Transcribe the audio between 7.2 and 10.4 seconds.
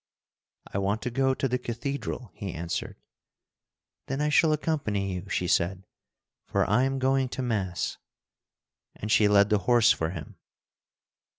to Mass." And she led the horse for him.